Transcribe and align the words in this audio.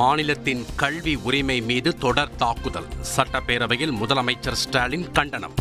மாநிலத்தின் 0.00 0.66
கல்வி 0.76 1.14
உரிமை 1.14 1.60
மீது 1.60 1.96
தொடர் 1.96 2.34
தாக்குதல். 2.36 2.86
சட்டப்பேரவையில் 3.16 3.92
முதலமைச்சர் 3.92 4.52
ஸ்டாலின் 4.52 5.12
கண்டனம். 5.12 5.52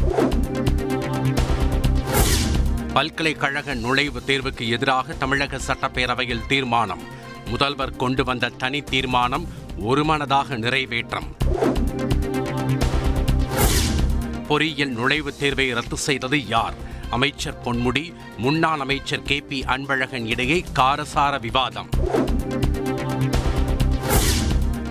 பல்கலைக்கழக 2.93 3.75
நுழைவுத் 3.75 4.25
தேர்வுக்கு 4.25 4.69
எதிராக 4.69 5.13
தமிழக 5.13 5.59
சட்டப்பேரவையில் 5.67 6.45
தீர்மானம். 6.45 7.01
முதல்வர் 7.45 7.95
கொண்டு 7.95 8.23
வந்த 8.23 8.49
தனி 8.49 8.81
தீர்மானம் 8.81 9.47
ஒருமனதாக 9.79 10.57
நிறைவேற்றம். 10.57 11.27
பொறியியல் 14.47 14.95
நுழைவுத் 14.95 15.39
தேர்வை 15.39 15.73
ரத்து 15.73 15.97
செய்தது 15.97 16.47
யார்? 16.47 16.73
அமைச்சர் 17.09 17.61
பொன்முடி 17.63 18.13
முன்னாள் 18.37 18.79
அமைச்சர் 18.79 19.21
கே 19.21 19.39
பி 19.39 19.63
அன்பழகன் 19.67 20.25
இடையே 20.25 20.63
காரசார 20.75 21.39
விவாதம். 21.39 21.89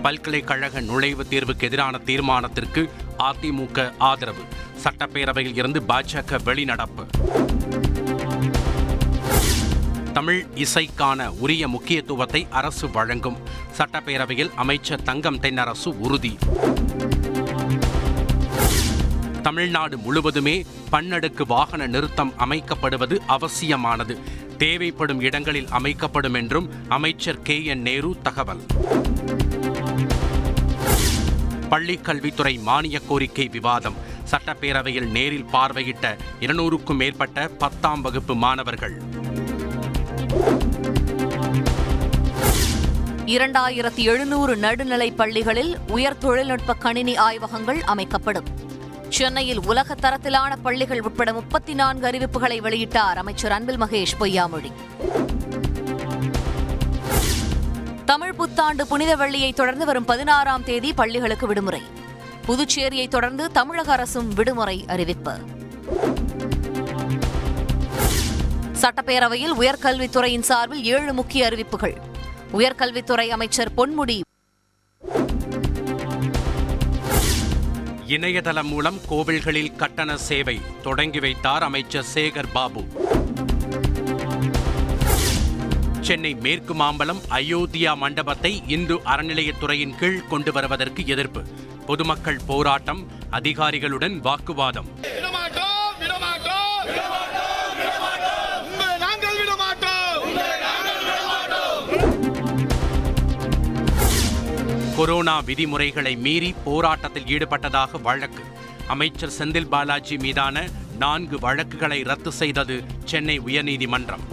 பல்கலைக்கழக 0.03 0.81
நுழைவுத் 0.81 1.29
தேர்வுக்கு 1.31 1.63
எதிரான 1.63 2.01
தீர்மானத்திற்கு 2.05 2.91
அதிமுக 3.19 3.93
ஆதரவு. 3.99 4.43
சட்டப்பேரவையில் 4.83 5.57
இருந்து 5.57 5.83
பாஜக 5.89 6.39
வெளிநடப்பு. 6.45 7.05
தமிழ் 10.13 10.47
இசைக்கான 10.55 11.29
உரிய 11.39 11.69
முக்கியத்துவத்தை 11.69 12.47
அரசு 12.51 12.91
வழங்கும். 12.91 13.37
சட்டப்பேரவையில் 13.79 14.55
அமைச்சர் 14.55 15.03
தங்கம் 15.03 15.41
தென்னரசு 15.41 15.89
உறுதி. 15.99 16.39
தமிழ்நாடு 19.43 19.99
முழுவதுமே 19.99 20.67
பன்னடுக்கு 20.93 21.43
வாகன 21.47 21.87
நிறுத்தம் 21.87 22.33
அமைக்கப்படுவது 22.39 23.19
அவசியமானது. 23.27 24.19
தேவைப்படும் 24.59 25.21
இடங்களில் 25.21 25.69
அமைக்கப்படும் 25.69 26.35
என்றும் 26.35 26.71
அமைச்சர் 26.89 27.43
கே 27.43 27.65
என் 27.65 27.83
நேரு 27.83 28.17
தகவல். 28.23 28.61
பள்ளி 31.69 31.97
கல்வித்துறை 31.97 32.59
மானிய 32.59 33.01
கோரிக்கை 33.09 33.49
விவாதம். 33.49 33.95
சட்டப்பேரவையில் 34.31 35.11
நேரில் 35.11 35.47
பார்வையிட்ட 35.53 36.17
இருநூறுக்கும் 36.41 36.97
மேற்பட்ட 36.97 37.49
பத்தாம் 37.49 38.01
வகுப்பு 38.01 38.35
மாணவர்கள். 38.35 39.03
இரண்டாயிரத்தி 43.27 43.97
எழுநூறு 43.97 44.57
நடுநிலை 44.57 45.11
பள்ளிகளில் 45.11 45.77
உயர் 45.89 46.19
தொழில்நுட்ப 46.19 46.75
கணினி 46.75 47.17
ஆய்வகங்கள் 47.17 47.83
அமைக்கப்படும். 47.83 48.47
சென்னையில் 49.09 49.61
உலக 49.67 49.95
தரத்திலான 49.95 50.57
பள்ளிகள் 50.63 51.01
உட்பட 51.01 51.33
முப்பத்தி 51.33 51.75
நான்கு 51.75 52.09
அறிவிப்புகளை 52.09 52.61
வெளியிட்டார் 52.61 53.15
அமைச்சர் 53.15 53.53
அன்பில் 53.53 53.81
மகேஷ் 53.81 54.17
பொய்யாமொழி. 54.21 54.73
புத்தாண்டு 58.59 58.87
புனித 58.87 59.17
வெள்ளியை 59.17 59.55
தொடர்ந்து 59.55 59.85
வரும் 59.87 60.05
பதினாறாம் 60.05 60.65
தேதி 60.65 60.93
பள்ளிகளுக்கு 60.93 61.47
விடுமுறை. 61.47 61.83
புதுச்சேரியை 62.47 63.09
தொடர்ந்து 63.09 63.53
தமிழக 63.53 63.93
அரசும் 63.93 64.29
விடுமுறை 64.29 64.85
அறிவிப்பு. 64.89 65.35
சட்டப்பேரவையில் 68.81 69.55
உயர்கல்வித்துறையின் 69.59 70.41
சார்பில் 70.41 70.85
ஏழு 70.85 71.13
முக்கிய 71.13 71.47
அறிவிப்புகள். 71.47 71.97
உயர்கல்வித்துறை 72.53 73.29
அமைச்சர் 73.29 73.73
பொன்முடி. 73.77 74.21
இணையதளம் 78.07 78.69
மூலம் 78.69 78.99
கோவில்களில் 79.11 79.77
கட்டண 79.77 80.17
சேவை 80.17 80.61
தொடங்கி 80.83 81.21
வைத்தார் 81.21 81.63
அமைச்சர் 81.63 82.07
சேகர் 82.15 82.53
பாபு. 82.53 82.85
சென்னை 86.09 86.35
மேற்கு 86.35 86.75
மாம்பலம் 86.75 87.19
அயோத்தியா 87.31 87.97
மண்டபத்தை 87.97 88.63
இந்து 88.67 88.95
அறநிலையத்துறையின் 88.95 89.97
கீழ் 89.99 90.27
கொண்டு 90.29 90.53
வருவதற்கு 90.53 91.07
எதிர்ப்பு. 91.07 91.43
பொதுமக்கள் 91.87 92.39
போராட்டம் 92.47 93.07
அதிகாரிகளுடன் 93.31 94.21
வாக்குவாதம். 94.21 94.89
கொரோனா 104.97 105.41
விதிமுறைகளை 105.41 106.17
மீறி 106.17 106.55
போராட்டத்தில் 106.65 107.25
ஈடுபட்டதாக 107.25 108.01
வழக்கு. 108.03 108.45
அமைச்சர் 108.87 109.37
செந்தில் 109.39 109.69
பாலாஜி 109.69 110.17
மீதான 110.17 110.69
நான்கு 110.99 111.39
வழக்குகளை 111.39 112.03
ரத்து 112.03 112.33
செய்தது 112.33 112.85
சென்னை 113.05 113.41
உயர்நீதிமன்றம். 113.41 114.25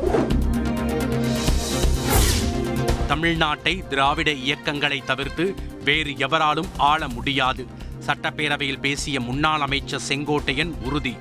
தமிழ்நாட்டை 3.09 3.87
திராவிட 3.87 4.31
இயக்கங்களை 4.31 5.03
தவிர்த்து 5.03 5.55
வேறு 5.83 6.17
எவராலும் 6.17 6.67
ஆள 6.77 7.07
முடியாது. 7.07 7.67
சட்டப்பேரவையில் 8.05 8.79
பேசிய 8.79 9.19
முன்னாள் 9.19 9.61
அமைச்சர் 9.61 10.01
செங்கோட்டையன் 10.07 10.73
உறுதி. 10.83 11.15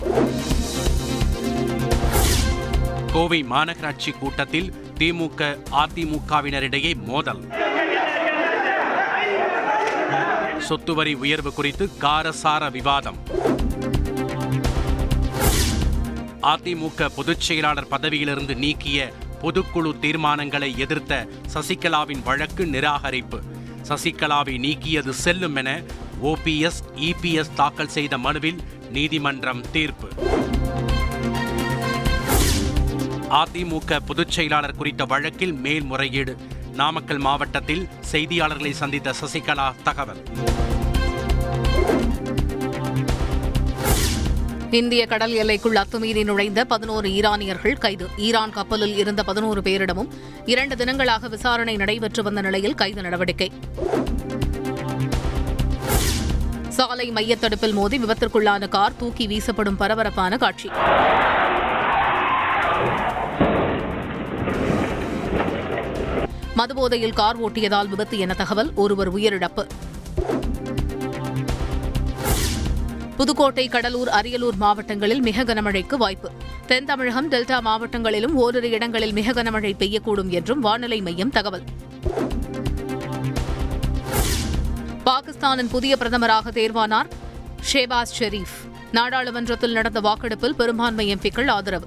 கோவை 3.12 3.44
மாநகராட்சி 3.50 4.18
கூட்டத்தில் 4.18 4.74
திமுக 4.98 5.58
அதிமுகவினரிடையே 5.70 6.94
மோதல். 6.94 7.48
சொத்துவரி 10.68 11.14
உயர்வு 11.14 11.54
குறித்து 11.54 11.90
காரசார 12.00 12.70
விவாதம். 12.70 13.16
அதிமுக 16.42 17.08
பொதுச் 17.14 17.40
செயலாளர் 17.40 17.88
பதவியிலிருந்து 17.88 18.54
நீக்கிய 18.56 19.12
பொதுக்குழு 19.44 19.90
தீர்மானங்களை 19.98 20.76
எதிர்த்த 20.76 21.28
சசிகலாவின் 21.54 22.22
வழக்கு 22.22 22.64
நிராகரிப்பு. 22.64 23.38
சசிகலாவை 23.88 24.54
நீக்கியது 24.58 25.08
செல்லும் 25.08 25.56
என 25.56 25.82
ஓபிஎஸ் 26.22 26.80
இபிஎஸ் 26.96 27.54
தாக்கல் 27.54 27.88
செய்த 27.88 28.18
மனுவில் 28.18 28.60
நீதிமன்றம் 28.90 29.70
தீர்ப்பு. 29.70 30.08
அதிமுக 33.30 34.00
பொதுச் 34.06 34.30
செயலாளர் 34.30 34.76
குறித்த 34.76 35.04
வழக்கில் 35.04 35.52
மேல்முறையீடு. 35.52 36.36
நாமக்கல் 36.72 37.18
மாவட்டத்தில் 37.18 37.88
செய்தியாளர்களை 38.12 38.70
சந்தித்த 38.70 39.14
சசிகலா 39.20 39.74
தகவல். 39.82 40.22
இந்திய 44.74 45.06
கடல் 45.06 45.32
எல்லைக்குள் 45.32 45.74
அத்துமீறி 45.74 46.24
நுழைந்த 46.24 46.64
பதினோரு 46.64 47.08
ஈரானியர்கள் 47.08 47.78
கைது. 47.78 48.06
ஈரான் 48.16 48.50
கப்பலில் 48.50 48.96
இருந்த 48.96 49.22
பதினோரு 49.22 49.60
பேரிடமும் 49.60 50.08
இரண்டு 50.44 50.74
தினங்களாக 50.74 51.28
விசாரணை 51.28 51.76
நடைபெற்று 51.76 52.22
வந்த 52.22 52.40
நிலையில் 52.40 52.74
கைது 52.74 53.02
நடவடிக்கை. 53.02 53.52
சாலை 56.68 57.10
மையத்தடுப்பில் 57.10 57.72
மோதி 57.72 57.98
விபத்திற்குள்ளான 57.98 58.68
கார் 58.68 58.96
தூக்கி 58.96 59.26
வீசப்படும் 59.26 59.76
பரபரப்பான 59.76 60.36
காட்சி. 60.36 60.70
மதுபோதையில் 66.54 67.12
கார் 67.12 67.42
ஓட்டியதால் 67.42 67.88
விபத்து 67.88 68.18
என 68.18 68.34
தகவல் 68.34 68.72
ஒருவர் 68.74 69.14
உயிரிழப்பு. 69.14 69.66
புதுக்கோட்டை 73.16 73.68
கடலூர் 73.68 74.08
அரியலூர் 74.08 74.56
மாவட்டங்களில் 74.56 75.20
மிக 75.20 75.44
கனமழைக்கு 75.44 75.94
வாய்ப்பு. 75.94 76.30
தென் 76.66 76.84
தமிழகம் 76.84 77.30
டெல்டா 77.30 77.58
மாவட்டங்களிலும் 77.60 78.32
ஓரிரு 78.32 78.70
இடங்களில் 78.70 79.12
மிக 79.12 79.42
கனமழை 79.42 79.72
பெய்யக்கூடும் 79.78 80.28
என்றும் 80.28 80.60
வானிலை 80.60 81.00
மையம் 81.00 81.30
தகவல். 81.30 81.62
பாகிஸ்தானின் 85.04 85.68
புதிய 85.68 85.96
பிரதமராக 86.00 86.50
தேர்வானார் 86.50 87.08
ஷேபாஸ் 87.72 88.14
ஷெரீப் 88.18 88.54
நாடாளுமன்றத்தில் 88.92 89.72
நடந்த 89.72 90.00
வாக்கெடுப்பில் 90.00 90.54
பெரும்பான்மை 90.54 91.14
எம்பிக்கள் 91.14 91.50
ஆதரவு. 91.50 91.86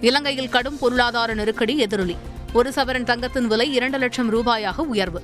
இலங்கையில் 0.00 0.48
கடும் 0.48 0.78
பொருளாதார 0.78 1.34
நெருக்கடி 1.34 1.78
எதிரொலி. 1.78 2.16
ஒரு 2.52 2.70
சவரன் 2.70 3.04
தங்கத்தின் 3.04 3.46
விலை 3.46 3.74
இரண்டு 3.74 3.98
லட்சம் 3.98 4.32
ரூபாயாக 4.34 4.76
உயர்வு. 4.76 5.22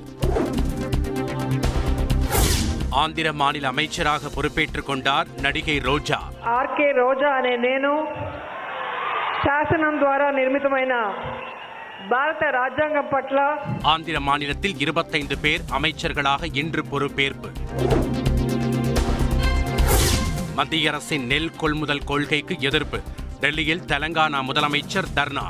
ஆந்திர 3.02 3.28
மாநில 3.32 3.66
அமைச்சராக 3.68 4.30
பொறுப்பேற்றுக் 4.34 4.88
கொண்டார் 4.88 5.28
நடிகை 5.40 5.76
ரோஜா 5.86 6.18
ఆర్కే 6.56 6.88
రోజా 6.98 7.30
అనే 7.38 7.54
నేను 7.64 7.92
శాసనం 9.44 9.94
ద్వారా 10.02 10.26
నిర్మితమైన 10.32 10.94
భారత 12.10 12.42
రాజ్యాంగం 12.56 13.06
పట్ల 13.08 13.38
ஆந்திர 13.86 14.16
மாநிலத்தில் 14.20 14.78
இருபத்தைந்து 14.78 15.36
பேர் 15.38 15.64
அமைச்சர்களாக 15.72 16.50
இன்று 16.54 16.82
பொறுப்பேற்பு 16.90 17.50
மத்திய 20.54 20.90
அரசின் 20.90 21.26
நெல் 21.26 21.52
கொள்முதல் 21.56 22.04
கொள்கைக்கு 22.04 22.54
எதிர்ப்பு 22.62 22.98
டெல்லியில் 23.40 23.86
தெலங்கானா 23.86 24.40
முதலமைச்சர் 24.48 25.12
தர்ணா 25.14 25.46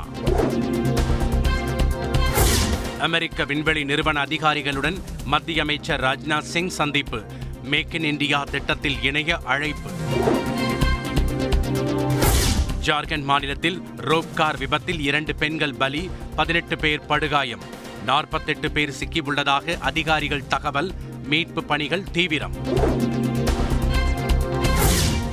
அமெரிக்க 3.03 3.43
விண்வெளி 3.43 3.81
நிறுவன 3.83 4.17
அதிகாரிகளுடன் 4.21 4.97
மத்திய 5.25 5.63
அமைச்சர் 5.63 6.03
ராஜ்நாத் 6.03 6.51
சிங் 6.51 6.73
சந்திப்பு 6.77 7.19
மேக் 7.62 7.94
இன் 7.94 8.04
இந்தியா 8.04 8.44
திட்டத்தில் 8.44 9.02
இணைய 9.02 9.38
அழைப்பு. 9.44 9.90
ஜார்க்கண்ட் 12.84 13.22
மாநிலத்தில் 13.22 13.82
ரோப்கார் 13.96 14.58
விபத்தில் 14.58 15.00
இரண்டு 15.00 15.34
பெண்கள் 15.34 15.74
பலி 15.74 16.10
பதினெட்டு 16.36 16.78
பேர் 16.78 17.06
படுகாயம். 17.06 17.62
நாற்பத்தெட்டு 18.06 18.70
பேர் 18.70 18.94
சிக்கியுள்ளதாக 18.98 19.78
அதிகாரிகள் 19.78 20.46
தகவல் 20.46 20.94
மீட்பு 21.24 21.64
பணிகள் 21.64 22.10
தீவிரம். 22.12 22.52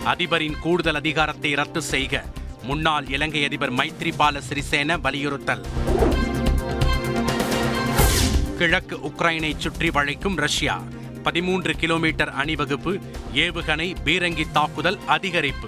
அதிபரின் 0.05 0.59
கூடுதல் 0.59 0.95
அதிகாரத்தை 0.95 1.53
ரத்து 1.53 1.81
செய்க. 1.81 2.25
முன்னாள் 2.63 3.07
இலங்கை 3.07 3.43
அதிபர் 3.43 3.73
மைத்ரிபால 3.73 4.41
சிறிசேன 4.49 5.01
வலியுறுத்தல். 5.01 5.65
கிழக்கு 8.57 8.97
உக்ரைனை 8.97 9.57
சுற்றி 9.57 9.89
வளைக்கும் 9.89 10.35
ரஷ்யா. 10.35 10.83
பதிமூன்று 11.25 11.73
கிலோமீட்டர் 11.81 12.31
அணிவகுப்பு 12.41 12.91
ஏவுகணை 13.33 13.87
பீரங்கி 14.03 14.45
தாக்குதல் 14.53 14.99
அதிகரிப்பு. 15.07 15.67